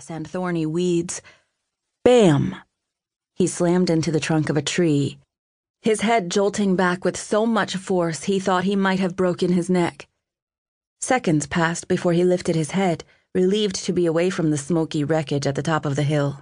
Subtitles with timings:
[0.00, 1.20] grass and thorny weeds.
[2.04, 2.56] Bam!
[3.34, 5.18] He slammed into the trunk of a tree,
[5.82, 9.68] his head jolting back with so much force he thought he might have broken his
[9.68, 10.08] neck.
[11.00, 15.46] Seconds passed before he lifted his head, relieved to be away from the smoky wreckage
[15.46, 16.40] at the top of the hill.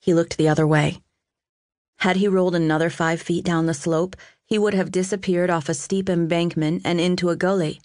[0.00, 1.00] He looked the other way.
[2.00, 4.14] Had he rolled another five feet down the slope,
[4.44, 7.80] he would have disappeared off a steep embankment and into a gully.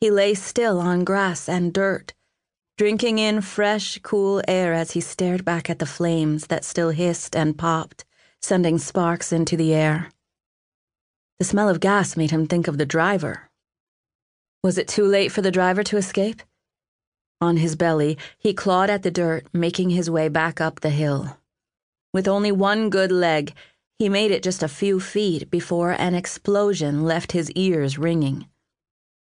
[0.00, 2.14] He lay still on grass and dirt,
[2.78, 7.34] drinking in fresh, cool air as he stared back at the flames that still hissed
[7.34, 8.04] and popped,
[8.40, 10.08] sending sparks into the air.
[11.40, 13.50] The smell of gas made him think of the driver.
[14.62, 16.40] Was it too late for the driver to escape?
[17.40, 21.36] On his belly, he clawed at the dirt, making his way back up the hill.
[22.14, 23.54] With only one good leg,
[23.98, 28.46] he made it just a few feet before an explosion left his ears ringing.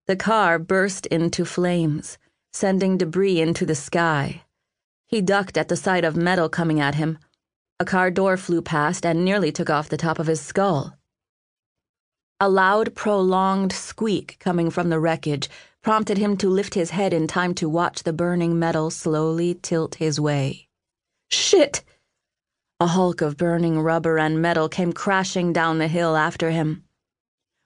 [0.06, 2.16] The car burst into flames,
[2.54, 4.42] sending debris into the sky.
[5.08, 7.18] He ducked at the sight of metal coming at him.
[7.80, 10.96] A car door flew past and nearly took off the top of his skull.
[12.38, 15.48] A loud, prolonged squeak coming from the wreckage
[15.82, 19.96] prompted him to lift his head in time to watch the burning metal slowly tilt
[19.96, 20.68] his way.
[21.32, 21.82] Shit!
[22.78, 26.83] A hulk of burning rubber and metal came crashing down the hill after him.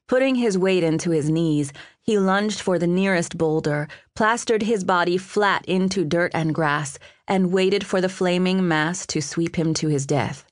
[0.09, 1.71] Putting his weight into his knees,
[2.01, 7.53] he lunged for the nearest boulder, plastered his body flat into dirt and grass, and
[7.53, 10.47] waited for the flaming mass to sweep him to his death.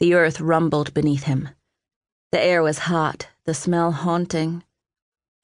[0.00, 1.50] The earth rumbled beneath him.
[2.32, 4.64] The air was hot, the smell haunting.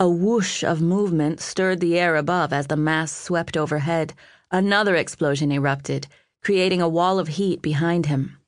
[0.00, 4.14] A whoosh of movement stirred the air above as the mass swept overhead.
[4.50, 6.06] Another explosion erupted,
[6.42, 8.39] creating a wall of heat behind him.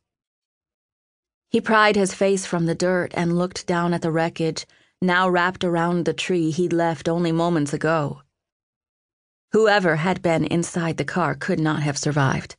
[1.53, 4.65] He pried his face from the dirt and looked down at the wreckage,
[5.03, 8.23] now wrapped around the tree he'd left only moments ago.
[9.53, 12.57] Whoever had been inside the car could not have survived.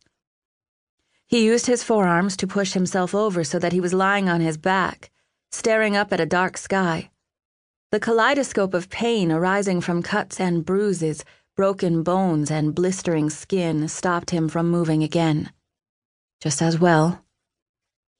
[1.25, 4.57] He used his forearms to push himself over so that he was lying on his
[4.57, 5.09] back,
[5.51, 7.09] staring up at a dark sky.
[7.89, 14.29] The kaleidoscope of pain arising from cuts and bruises, broken bones, and blistering skin stopped
[14.29, 15.51] him from moving again.
[16.39, 17.22] Just as well.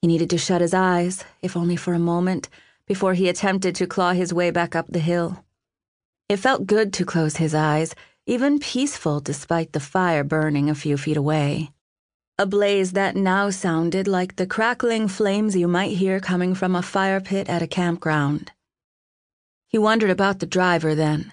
[0.04, 2.50] He needed to shut his eyes, if only for a moment,
[2.86, 5.42] before he attempted to claw his way back up the hill.
[6.28, 7.94] It felt good to close his eyes,
[8.26, 11.70] even peaceful despite the fire burning a few feet away.
[12.36, 16.82] A blaze that now sounded like the crackling flames you might hear coming from a
[16.82, 18.52] fire pit at a campground.
[19.68, 21.32] He wondered about the driver then.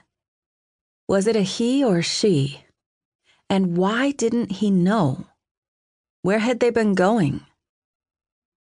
[1.10, 2.64] Was it a he or she?
[3.50, 5.26] And why didn't he know?
[6.22, 7.46] Where had they been going?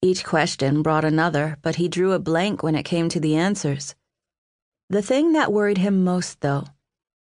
[0.02, 3.94] Each question brought another, but he drew a blank when it came to the answers.
[4.88, 6.64] The thing that worried him most, though,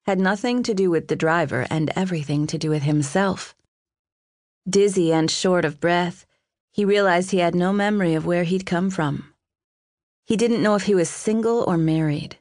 [0.05, 3.53] had nothing to do with the driver and everything to do with himself.
[4.67, 6.25] Dizzy and short of breath,
[6.71, 9.33] he realized he had no memory of where he'd come from.
[10.25, 12.37] He didn't know if he was single or married.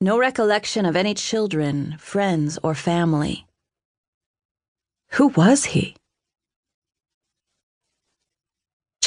[0.00, 3.46] No recollection of any children, friends, or family.
[5.12, 5.96] Who was he?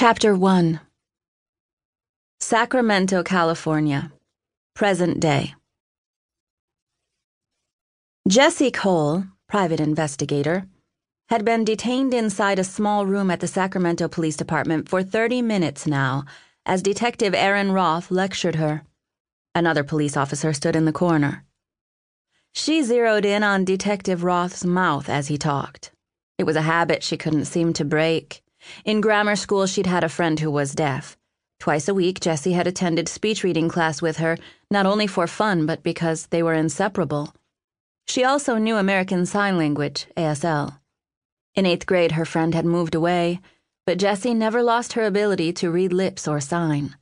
[0.02, 0.80] Chapter 1
[2.40, 4.12] Sacramento, California.
[4.74, 5.54] Present day.
[8.28, 10.66] Jessie Cole, private investigator,
[11.30, 15.86] had been detained inside a small room at the Sacramento Police Department for 30 minutes
[15.86, 16.26] now
[16.66, 18.82] as Detective Aaron Roth lectured her.
[19.54, 21.46] Another police officer stood in the corner.
[22.54, 25.92] She zeroed in on Detective Roth's mouth as he talked.
[26.40, 28.42] It was a habit she couldn't seem to break.
[28.84, 31.18] In grammar school, she'd had a friend who was deaf.
[31.60, 34.38] Twice a week, Jessie had attended speech reading class with her,
[34.72, 37.34] not only for fun, but because they were inseparable.
[38.08, 40.80] She also knew American Sign Language, ASL.
[41.54, 43.40] In eighth grade, her friend had moved away,
[43.86, 46.96] but Jessie never lost her ability to read lips or sign.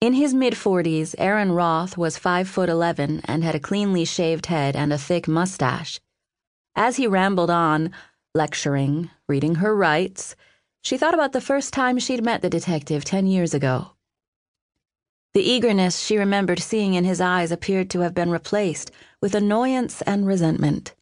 [0.00, 4.46] In his mid 40s, Aaron Roth was 5 foot 11 and had a cleanly shaved
[4.46, 6.00] head and a thick mustache.
[6.76, 7.92] As he rambled on,
[8.34, 10.36] lecturing, reading her rights,
[10.84, 13.92] she thought about the first time she'd met the detective 10 years ago.
[15.32, 18.90] The eagerness she remembered seeing in his eyes appeared to have been replaced
[19.20, 20.94] with annoyance and resentment.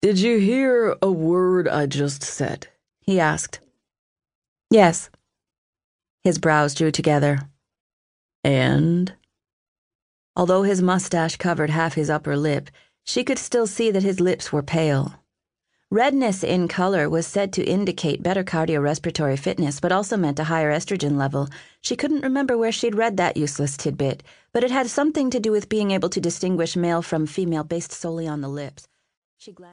[0.00, 2.68] Did you hear a word I just said?
[3.00, 3.58] he asked.
[4.70, 5.10] Yes.
[6.22, 7.40] His brows drew together.
[8.44, 9.12] And?
[10.36, 12.70] Although his mustache covered half his upper lip,
[13.04, 15.16] she could still see that his lips were pale.
[15.90, 20.72] Redness in color was said to indicate better cardiorespiratory fitness, but also meant a higher
[20.72, 21.48] estrogen level.
[21.82, 24.22] She couldn't remember where she'd read that useless tidbit,
[24.52, 27.92] but it had something to do with being able to distinguish male from female based
[27.92, 28.88] solely on the lips.
[29.36, 29.72] She glanced.